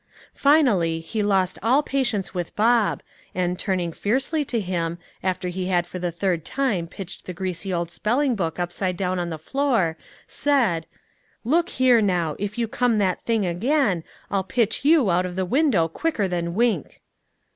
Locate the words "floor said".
9.37-10.87